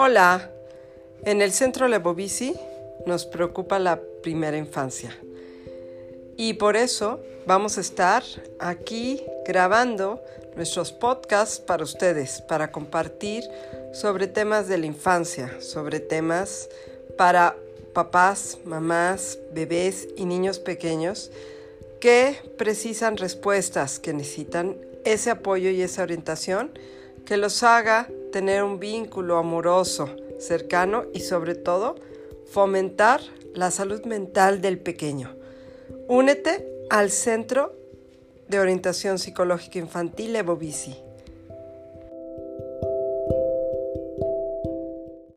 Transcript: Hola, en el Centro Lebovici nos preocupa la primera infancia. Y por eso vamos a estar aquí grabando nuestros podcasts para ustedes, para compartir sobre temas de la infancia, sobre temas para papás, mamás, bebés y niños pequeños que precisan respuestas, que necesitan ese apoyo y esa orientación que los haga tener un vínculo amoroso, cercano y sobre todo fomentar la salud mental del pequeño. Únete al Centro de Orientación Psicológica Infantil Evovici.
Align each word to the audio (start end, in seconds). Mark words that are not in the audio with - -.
Hola, 0.00 0.48
en 1.24 1.42
el 1.42 1.50
Centro 1.50 1.88
Lebovici 1.88 2.54
nos 3.04 3.26
preocupa 3.26 3.80
la 3.80 4.00
primera 4.22 4.56
infancia. 4.56 5.18
Y 6.36 6.52
por 6.52 6.76
eso 6.76 7.18
vamos 7.48 7.78
a 7.78 7.80
estar 7.80 8.22
aquí 8.60 9.20
grabando 9.44 10.22
nuestros 10.54 10.92
podcasts 10.92 11.58
para 11.58 11.82
ustedes, 11.82 12.40
para 12.42 12.70
compartir 12.70 13.42
sobre 13.92 14.28
temas 14.28 14.68
de 14.68 14.78
la 14.78 14.86
infancia, 14.86 15.60
sobre 15.60 15.98
temas 15.98 16.68
para 17.16 17.56
papás, 17.92 18.58
mamás, 18.64 19.40
bebés 19.52 20.06
y 20.16 20.26
niños 20.26 20.60
pequeños 20.60 21.32
que 21.98 22.36
precisan 22.56 23.16
respuestas, 23.16 23.98
que 23.98 24.12
necesitan 24.12 24.76
ese 25.04 25.30
apoyo 25.30 25.70
y 25.70 25.82
esa 25.82 26.04
orientación 26.04 26.70
que 27.24 27.36
los 27.36 27.64
haga 27.64 28.08
tener 28.38 28.62
un 28.62 28.78
vínculo 28.78 29.36
amoroso, 29.36 30.14
cercano 30.38 31.06
y 31.12 31.22
sobre 31.22 31.56
todo 31.56 31.96
fomentar 32.52 33.20
la 33.52 33.72
salud 33.72 34.04
mental 34.04 34.60
del 34.60 34.78
pequeño. 34.78 35.34
Únete 36.06 36.64
al 36.88 37.10
Centro 37.10 37.74
de 38.46 38.60
Orientación 38.60 39.18
Psicológica 39.18 39.80
Infantil 39.80 40.36
Evovici. 40.36 41.07